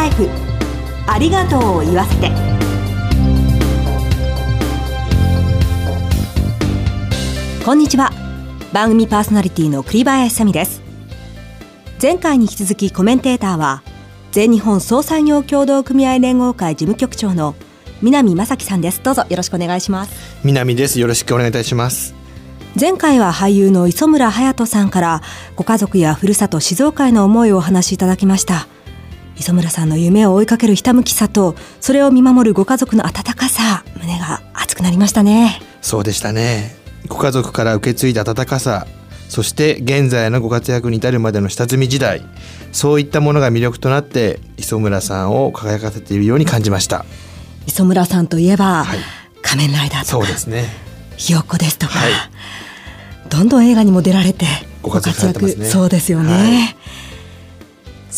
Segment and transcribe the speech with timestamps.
[0.00, 0.30] ライフ。
[1.06, 2.30] ありがとうを言わせて。
[7.62, 8.10] こんにちは。
[8.72, 10.80] 番組パーソナリティの栗林さみです。
[12.00, 13.82] 前回に引き続きコメンテーターは
[14.32, 17.54] 全日本総産業協同組合連合会事務局長の
[18.00, 19.02] 南正樹さんです。
[19.02, 20.40] どうぞよろしくお願いします。
[20.42, 20.98] 南です。
[20.98, 22.14] よろしくお願いいたします。
[22.80, 25.20] 前回は俳優の磯村勇斗さんから
[25.56, 28.68] ご家族やふるさと静岡への思いをお話しいただきました
[29.40, 35.62] 磯村さんの夢を追いかけるひたむきさとそれを見守るご家族の温かさ胸が熱くなりましたね。
[35.80, 36.76] そうでしたね。
[37.08, 38.86] ご家族から受け継いだ温かさ
[39.30, 42.22] そして現在のご活躍に至るまでの下積み時代
[42.70, 47.06] そういったものが魅力となって磯村さんを輝かせているように感じました。
[47.66, 48.98] 磯村さんといえば、はい、
[49.40, 50.68] 仮面ライダーとかそうですね。
[51.16, 52.12] ひよっこですとか、はい、
[53.30, 54.44] どんどん映画にも出られて
[54.82, 56.76] ご活躍、ね、そうですよね、はい、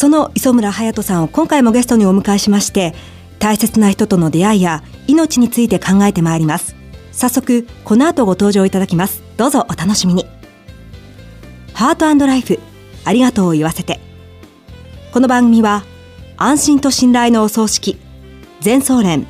[0.02, 2.92] その磯村勇斗さんを今回もゲストにお迎えしまして
[3.38, 6.74] 大切な人との出会いや命について考えてまいります。
[7.12, 9.22] 早速この後ご登場いただきます。
[9.36, 10.26] どうぞお楽しみに。
[11.72, 12.58] ハートライフ
[13.04, 14.00] ありがとうを言わせて。
[15.12, 15.84] この番組は
[16.36, 17.96] 安心と信頼のお葬式
[18.58, 19.24] 全総連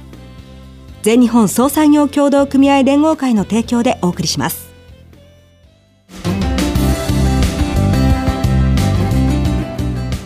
[1.02, 4.61] 全日本総産業協同組合連合会の提供でお送りします。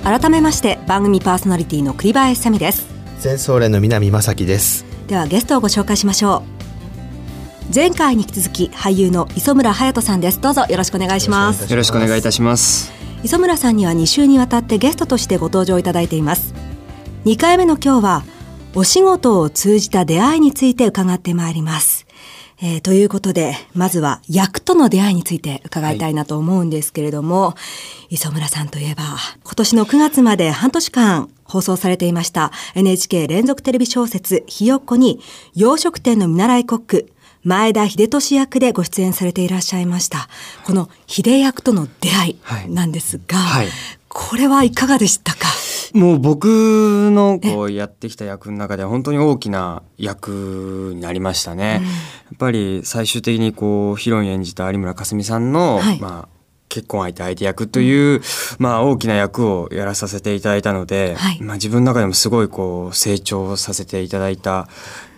[0.06, 2.86] 改めまして番組パーソナリティの栗林さみです。
[3.18, 4.84] 全総連の南正樹です。
[5.08, 6.44] ではゲストをご紹介しましょ
[7.72, 7.74] う。
[7.74, 10.40] 前回に引き続き俳優の磯村勇斗さんです。
[10.40, 11.68] どうぞよろしくお願いします。
[11.68, 12.92] よろしくお願いいたします。
[13.24, 16.54] 磯村さんには2週にわたってゲストとしてご登場いただいています。
[17.24, 18.24] 2回目の今日は
[18.76, 22.06] お仕事を通じた出会いについて伺ってまいります。
[22.62, 27.56] えー、ということで、まずは役との出会いについて伺いたいなと思うんですけれども、は
[28.08, 29.02] い、磯村さんといえば、
[29.44, 35.20] 今年の9月まで半年間放送されていました NHK 連続テレビ小説ひよっこに
[35.54, 37.12] 洋食店の見習いコック、
[37.44, 40.28] 前田秀俊役でご出演されていらっしゃいました。
[40.64, 42.30] この秀役との出会
[42.66, 43.66] いなんですが、はい。
[43.66, 43.74] はい、
[44.08, 45.46] これはいかがでしたか？
[45.94, 51.80] もう僕のこうやってきた役の中では本当に大きな役になりましたね。
[51.80, 51.90] うん、や
[52.34, 56.36] っぱり最終的にこうヒロイン演じた有村架純さんの、はい、まあ
[56.68, 58.20] 結婚相手相手役という、うん、
[58.58, 64.68] まあ大きな役をやらさせていただいたので、はい、まあ自分の中でもすごいこう成長させていただいた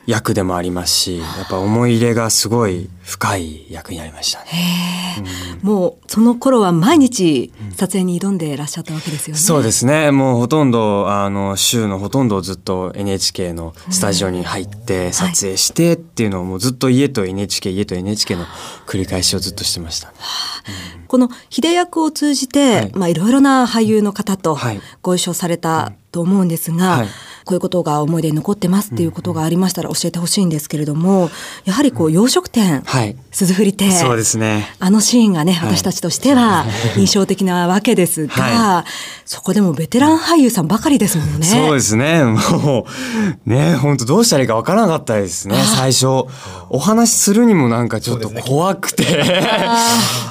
[0.09, 5.23] 役でもありますしやっぱ思い入れがすごい深い役になりましたね、
[5.63, 10.11] うん、もうその頃は毎日撮影に挑んでいらっしゃったわけですよね、そうですね。
[10.11, 18.47] もうほとんどあの週のほとんどをずっと NHK のスタジオに入って撮影してっていうのをもうずっと家と NHK 家と NHK の
[18.87, 20.15] 繰り返しをずっとしてました、ね、
[21.01, 24.57] うん、この秀役を通じて、はい、まあいろいろな俳優の方と
[25.03, 27.09] ご一緒されたと思うんですが、はい
[27.49, 31.31] こういうことが思い出に残ってますっていうことがありましたら教えてほしいんですけれども、
[31.65, 34.69] やはりこう洋食店、はい、鈴振り亭、そうですね。
[34.79, 36.67] あのシーンがね、私たちとしては
[36.99, 38.91] 印象的なわけですが、はい、
[39.25, 41.47] そこでもベテラン俳優さんばかりですもんね。
[41.47, 42.23] そうですね。
[42.23, 42.87] も
[43.47, 46.27] う、ね、本当どうしたらいいかわからなかったですね、最初。
[46.69, 49.05] お話しするにもなんかちょっと怖くて、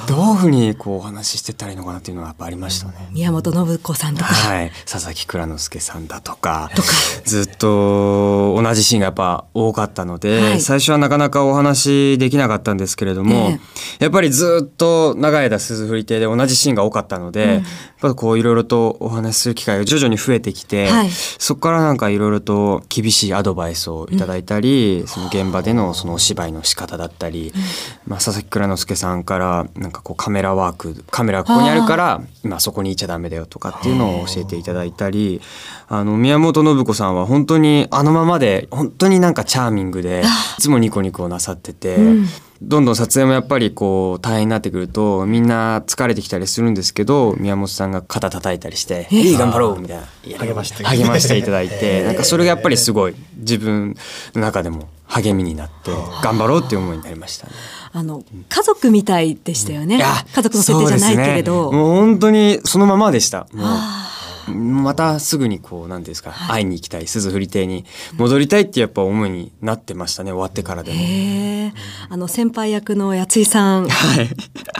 [0.06, 3.08] どういうふうにこうお話ししてったらいいのかなっていうのはやっぱありましたね。
[3.10, 4.32] 宮本信子さんとか。
[4.32, 4.70] はい。
[4.88, 6.70] 佐々木蔵之介さんだとか。
[6.76, 6.88] とか。
[7.24, 13.58] ずっと同じシーンがやっぱ多かったので、はい、最初はなかなかお話できなかったんですけれども、えー、
[14.00, 17.62] やっぱりずっと長い間鈴振り亭で同じシーンが多かったので、うん、やっ
[18.00, 27.62] ぱこういろいろとお話しする機会が徐々に増えてきて、はい、そこからなんかいろいろと厳しいアドバイスをいただいたり、うん、その現場でのそのお芝居の仕方だったり、うん、
[28.06, 35.40] まあ、佐々木蔵之介さんからなんかこうカメラワークカメラここにあるから今そこにいちゃダメだよとかっていうのを教えていただいたり
[35.88, 40.22] あの宮本信子さんは本当にあのままで本当になんかチャーミングで
[40.58, 42.26] いつもニコニコなさってて、うん、
[42.60, 50.06] どんどん撮影もやっぱりこう大変になってくるとみんな疲れてきたりするんですけど宮本さんが肩叩いたりして「いい頑張ろう」みたいな
[50.38, 52.04] 励まして励ましていただいて。
[52.04, 53.94] なんかそれがやっぱりすごい自分
[54.34, 55.90] の中でも励みになって
[56.22, 57.52] 頑張ろうっていう思いになりましたね。
[57.92, 60.02] あの家族みたいでしたよね。
[60.34, 63.46] 家族の設定じゃないけれど、ね、もう本当にそのままでした。
[63.52, 63.66] もう
[64.48, 67.84] またすぐにこう何ですか、はい、会いに行きたい鈴振り亭に
[68.16, 70.98] 戻りたいってやっぱ思いになってましたね終わってからでも。
[72.10, 73.88] あの先輩役の八井さん。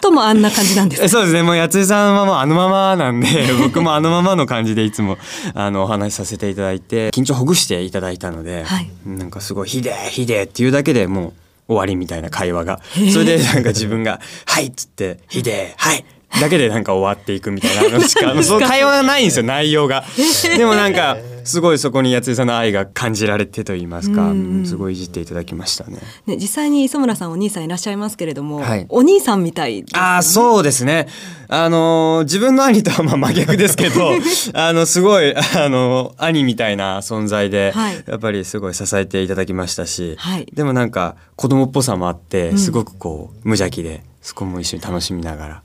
[0.00, 1.42] ともあんな感じなんです かそうですね。
[1.42, 3.28] もう八井さんはもうあのままなんで
[3.60, 5.18] 僕もあのままの感じでいつも
[5.54, 11.32] あのお話しさせていただいて緊張ほぐしていただいたので、はい、なんかすごい「ひでえひでえ」っていうだけでもう
[11.68, 12.80] 終わりみたいな会話が。
[13.12, 16.04] それでなんか自分が「はい」っつって「ひでえはい」
[16.40, 20.04] だけでなんか終わっていくみたいなのしか、 その会話がないんですよ、内容が。
[20.56, 24.34] でもなんか、すごいそこに八井さんの愛が感じられてと言いますか、
[24.66, 25.98] すごいいじっていただきましたね。
[26.26, 31.08] ね実際に磯村さんお兄さんいらっしゃいますけれども、はい、お兄さんみたい、ね、あそうですね。
[31.48, 34.12] あの自分の兄とはまあ真逆ですけど、
[34.52, 44.02] あのすごいあの兄みたいな存在で、はい、やっぱりすごい支えていただきましたし、はい、でもなんか子供っぽさもあってすごくこう無邪気で。
[44.28, 45.62] そこも一緒に楽しみながら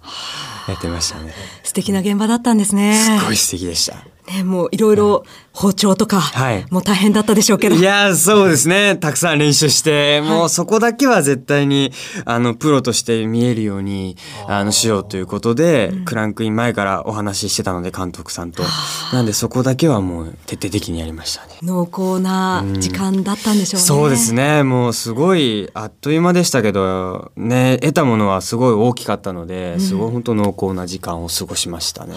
[0.68, 1.34] やってましたね。
[1.64, 2.96] 素敵な現場だったんですね。
[2.96, 4.13] すごい素敵でした。
[4.28, 7.76] ね、もういろいろ包丁とか、はい、もう大変だったでしょうけど。
[7.76, 8.96] いや、そうですね。
[8.96, 11.92] たくさん練習して、はい、もうそこだけは絶対に、
[12.26, 14.18] あの、プロとして見えるように、
[14.48, 18.64] あの、しようということで、うん、クランクイン前からお話ししてたので、監督さんと。
[19.12, 21.58] なんでそこだけはもう徹底的にやりましたね。
[21.62, 23.82] 濃厚な時間だったんでしょうね。
[23.82, 24.64] うん、そうですね。
[24.64, 32.14] もうすごい、あっという間でしたけど、ね、得たものはすごい大きかったので、すごい本当濃厚な時間を過ごしましたね。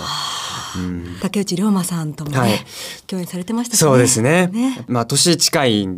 [0.76, 2.50] うん、竹内涼真さんともね、はい、
[3.06, 4.48] 共演されてました、ね、そうですね。
[4.48, 4.84] ね。
[4.88, 5.88] まあ年近い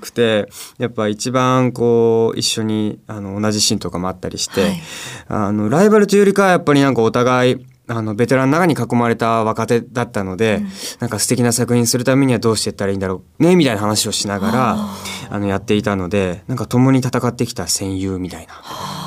[0.00, 4.82] くて、やっぱ一番こう一緒にあの同じシーンとかもあったりして、はい、
[5.28, 10.68] あのライバルというよりかはやっぱりなんかお互いあのベテランの中に囲まれた若手だったので、うん、
[11.00, 14.76] なんか素敵な作品するためにはどうしていったらいいんだろうねみたいな話をしながら
[15.30, 18.54] あのやっていたのでなんか共に戦ってきた戦友みたいな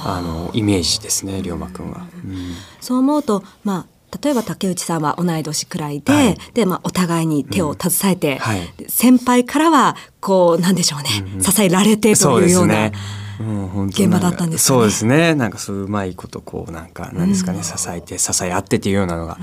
[0.08, 12.92] あのイメージですね龍馬くんは、うん、そう思うとまあ例えば竹内さんは同い年くらいで、はい、で、まあ、お互いに手を携えて、うんはい、先輩からは、こう、なんでしょうね、うん支えられてというような。
[13.38, 15.36] うん、現場だったんです、ね、そうですね。
[15.36, 19.38] なんかそういううまいことこうなんかなんですかね、うん、支えて支え合ってっていうようなのが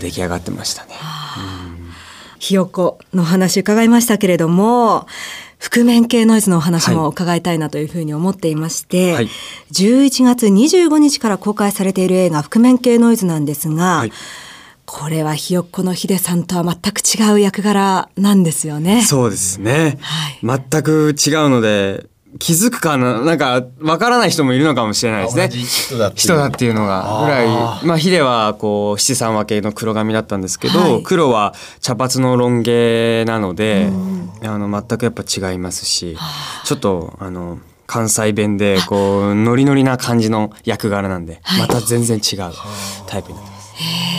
[0.00, 0.94] 出来上がってましたね。
[1.38, 1.92] うん、
[2.40, 5.06] ひよこの話伺いましたけれども
[5.58, 9.28] 覆面系ノイズのお話も伺いたいなというふうに思っていまして、はい、
[9.72, 14.12] 11月25日から公開されている映画覆面系ノイズなんですが、はい、
[14.84, 19.02] これはひよっこのヒデさんとは全く違う役柄なんですよね。
[19.02, 19.98] そうですね。
[20.00, 22.06] はい、全く違うので、
[22.38, 25.48] 気づくかななんか、わからない人もいるのかもしれないですね。
[25.48, 27.22] 人だ人だっていうのが。
[27.24, 27.46] ぐらい。
[27.86, 33.90] まあ、ヒデは、こう、七三分けの黒髪だったんですけど、はい、黒は茶髪のロン毛なので、
[34.42, 36.16] あの、全くやっぱ違いますし、
[36.64, 42.52] ちょっと、あの、関西弁で、こう、ノリノリな感じの役柄なんで、また全然違う
[43.06, 44.15] タイプになってます。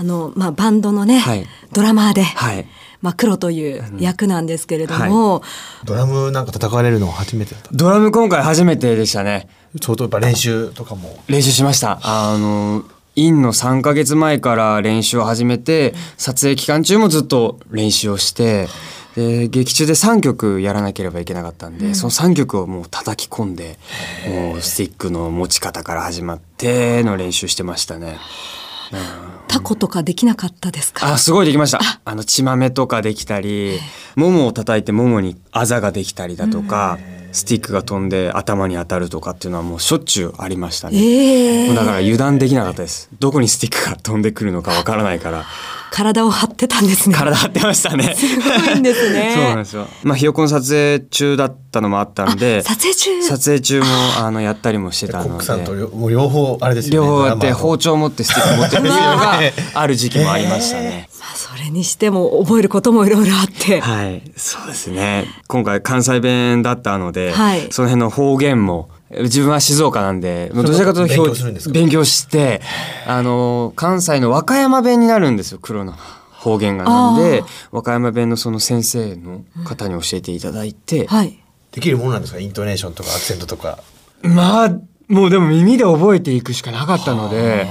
[0.00, 2.66] あの、まあ、バンドのね、はい、ドラマーで、はい。
[3.02, 5.46] まあ、黒という役なんですけれども、は
[5.84, 7.70] い、ドラムなんか叩かれるのは初めてだった。
[7.70, 9.48] ドラム今回初めてでしたね。
[9.82, 11.22] 相当やっぱ練習とかも。
[11.28, 11.98] 練習しました。
[12.02, 18.68] あのインの3か月前から練習を始めて撮影期間中もずっと練習をして
[19.16, 23.78] で劇中で3曲やらなければいけなかったんで、うん、その3曲をもう叩き込んで
[24.28, 28.18] もうスティックの持ち方から始まっての練習してましたね。
[29.48, 31.12] タコとかできなかったですか？
[31.12, 33.78] あすごいできましたあの血豆とかできたり
[34.16, 36.98] ももを叩いてももにあざができたりだとか、
[37.32, 45.44] スティックが飛んで頭に当たるとかっていうのはもうしょっちゅうありましたね、えー、だから油断できなかったですどこにスティックが飛んでくるのかわからないから
[45.90, 47.16] 体を張ってたんですね。
[47.16, 48.14] 体張ってましたね。
[48.16, 49.32] すごいんですね。
[49.34, 49.88] そうなんですよ。
[50.04, 53.86] まあ、ひよこの撮影中だったのもあったんで、撮影中撮影中も、
[54.18, 55.44] あの、やったりもしてたので。
[55.44, 57.08] さんと両方、あれですよね。
[57.08, 59.40] 両方やって、包丁持ってスティック持ってるのが、
[59.74, 61.08] ある時期もありましたね。
[61.20, 63.80] まあ、それにしても、覚えることもいろいろあって。
[63.80, 65.28] はい、そうですね。
[65.46, 68.88] 今回関西弁だったので、はい、その辺の方言も、
[69.22, 72.60] 自分は静岡なんで、どちらかというと勉強して、
[73.06, 75.94] あの、関西の和歌山弁になるんですよ、黒の。
[76.40, 81.38] 方言がなんで和歌山弁のその先生の方に教えていただいて、はい、
[81.72, 82.40] できるものなんですか？
[82.40, 83.78] イントネーションとかアクセントとか。
[84.22, 84.70] まあ
[85.08, 87.66] もうでも耳で覚えていくしかなかったので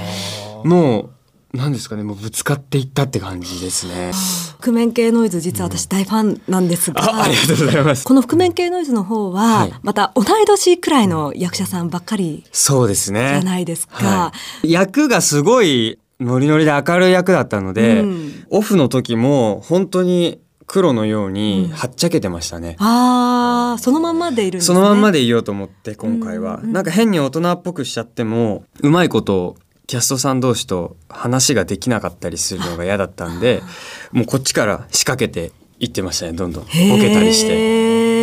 [0.65, 1.09] もう
[1.53, 4.11] 何ですかねもうぶつかっていったって感じですね。
[4.59, 8.03] 覆面系ノイズ実は私大ファンなんですが、うん、ありがとうございます。
[8.03, 22.77] この覆面系ノイズの方は、また同い年くらいの役者さんばっかりそうですねじゃないですか、はい、役がすごいノリノリで明るい役だったので、うん、オフの時も本当に黒のようにはっちゃけてましたね。
[22.79, 24.75] うん、ああ、そのまんまでいるんですね。
[24.75, 29.57] そのまんまでいようと思って今回は、うん、なんか変に大人っぽくしちゃってもうまいこと
[29.87, 33.63] キャストさん同士と話ができなかったりするのが嫌だったんで、
[34.11, 36.33] もうこっちから仕掛けていってましたね。
[36.33, 38.18] どんどんボケたりして。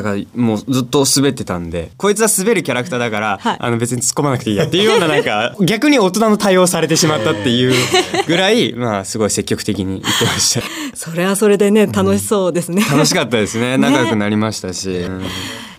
[0.00, 7.74] だからもうずっと滑ってたんでこいつは滑るキャラクターだから、はい、あの別に突っ込まなくていいやっていうようななんか 逆に大人の対応されてしまったっていう
[8.26, 10.62] ぐらいまあすごい積極的に言ってました。
[10.94, 13.76] それはそれでね楽しそうですね、うん、楽しかったですね。
[13.76, 15.22] 仲良くなりましたし、ねうん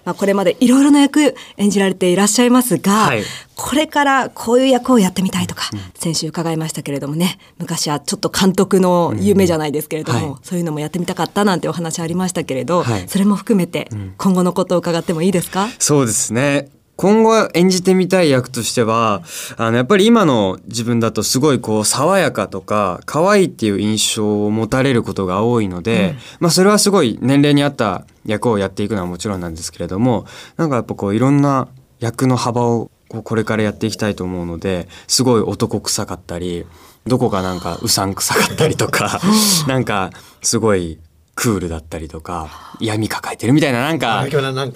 [0.05, 3.23] まあ、これまでいろいろな役演じられていらっしゃいますが、はい、
[3.55, 10.31] これからこういう役をやってみたいとか、うん、先週伺いましたけれどもね昔はちょっと監督の夢じゃないですけれども、うん。
[10.33, 16.69] はい、そういうのもやってみたかったなんてお話ありましたけれど、はい、それも含めて今後のことを伺ってもいいですか、そうですね
[17.01, 19.23] 今後演じてみたい役としては
[19.57, 30.27] あのやっぱり今の自分だとすごいこう爽やかとか可愛いっていう印象を持たれることが多いので、うん、まあそれはすごい年齢に合った役をやっていくのはもちろんなんですけれども
[30.57, 36.67] なんかやっぱこういろんな役の幅をこれからやっていきたいと思うのですごい男臭かったり
[37.07, 39.19] どこかなんかうさんくさかったりとか
[39.67, 40.11] なんか
[40.43, 40.99] すごい
[41.35, 44.25] クールだったりとか闇抱えてるみたいななんか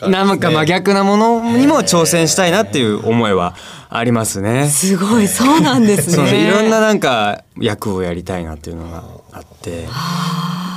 [0.07, 3.55] なんか、真逆なものにも挑戦したいなっていう思いは
[3.89, 4.67] ありますね。
[4.67, 6.45] すごいそうなんですね。
[6.47, 9.87] いろんななんか役をやりたいなっていうのがあって。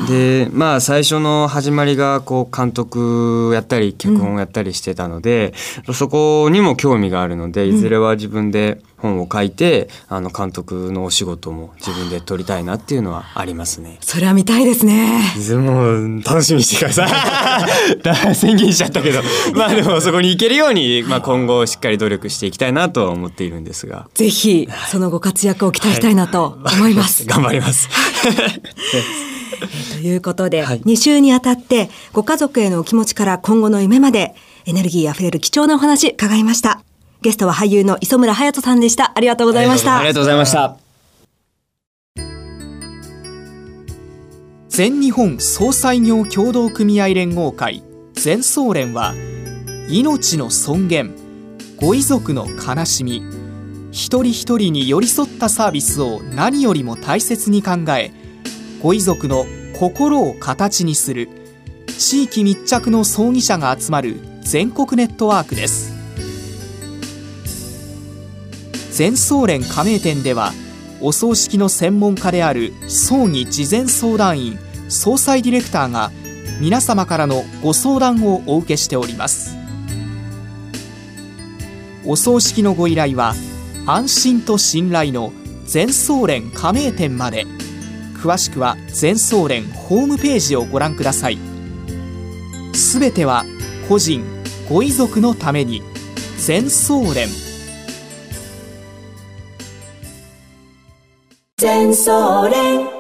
[0.07, 5.55] でまあ最初の始まりがこう監督やったり脚本をやったりしてたので、
[5.89, 13.99] うん、そこにも興味があるのでいずれは自分で本を書いて、うん、あの監督のお仕事も自分で撮りたいなっていうのはありますね。
[14.01, 15.21] それは見たいですね。
[15.57, 17.07] もう楽しみにしてくださ
[18.31, 18.35] い。
[18.35, 19.21] 宣言しちゃったけど、
[19.55, 24.09] まあでもそこに行けるように、まあ今後しっかり努力していきたいなとは思っているんですが。
[24.15, 27.23] ぜひそのご活躍を期待したいなと思います。
[27.23, 27.89] はい、頑張ります。
[29.93, 34.35] ということで、はい、2週にあたってご家族へのお気持ちから今後の夢まで
[34.67, 36.83] エネルギーあふれる貴重なお話伺いました。
[37.23, 39.13] ゲストは俳優の磯村隼人さんでした。
[39.15, 39.99] ありがとうございました。
[39.99, 40.77] ありがとうございました。
[44.69, 49.15] 全日本総裁業協同組合連合会全総連は
[49.89, 51.17] 命の尊厳
[51.81, 53.23] ご遺族の悲しみ。
[53.93, 58.11] 一人一人に寄り添ったサービスを何よりも大切に考え
[58.83, 59.47] ご遺族の
[59.79, 61.29] 心を形にする
[61.87, 65.93] 地域密着の葬儀者が集まる全国ネットワークです。
[68.91, 70.53] 全総連加盟店では
[71.01, 74.59] お葬式の専門家である葬儀事前相談員
[74.89, 76.11] 総裁ディレクターが
[76.61, 79.58] 皆様からのご相談をお受けしております。
[82.11, 83.35] お葬式のご依頼は
[83.87, 85.31] 安心と信頼の
[85.67, 87.45] 全総連加盟店まで。
[88.15, 91.39] 詳しくは全総連ホームページをご覧ください。
[92.73, 93.45] すべては
[93.91, 94.25] 個人
[94.69, 95.83] ご遺族のために。
[96.39, 97.29] 全総連。
[101.59, 102.99] 全総連。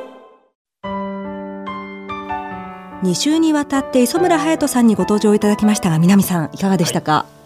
[3.03, 7.38] 2週にわたって磯村勇人さんにご登場いただきましたが南さんいかがでしたか、はい、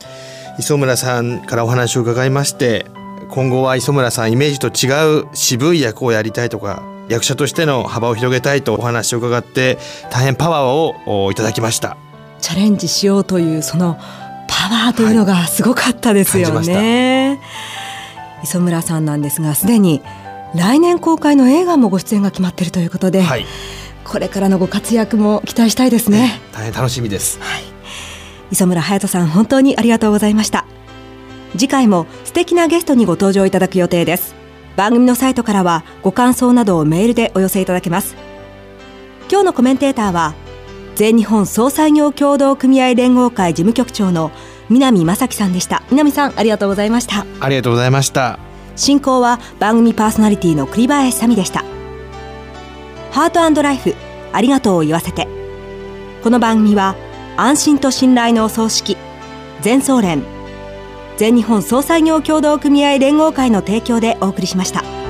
[0.58, 2.86] 磯村さんからお話を伺いまして
[3.30, 9.78] 今後は磯村さんイメージと違う渋い役をやりたいとか役者としての幅を広げたいとお話を伺って
[10.10, 11.96] 大変パワーをいただきました。
[12.40, 13.96] チャレンジしようというその
[14.48, 20.02] パワーというのがすごかったですよね、はい、磯村さんなんですがすでに
[20.54, 23.46] 来年公開の映画もご出演が決まっているということで、はい、
[24.04, 27.71] これからのご活躍も期待したいですね、大変楽しみです、はい、
[28.52, 30.66] 磯村隼人さん本当にありがとうございました。
[31.52, 34.34] 次回も素敵なゲストにご登場いただく予定です。
[34.76, 38.14] 番組のサイトからはご感想などをメールでお寄せいただけます。
[39.30, 40.34] 今日のコメンテーターは
[40.94, 44.30] 全日本総裁業協同組合連合会事務局長の
[44.68, 45.82] 南正樹さんでした。
[45.90, 47.24] 南さんありがとうございました。
[47.40, 48.38] ありがとうございました。
[48.76, 51.64] 進行は番組パーソナリティの栗林さみでした。
[53.12, 53.94] ハートライフ
[54.32, 55.26] ありがとうを言わせて。
[56.22, 56.94] この番組は
[57.36, 58.96] 安心と信頼のお葬式
[59.60, 60.22] 全総連
[61.16, 65.01] 全日本総裁業協同組合連合会の提供でお送りしました。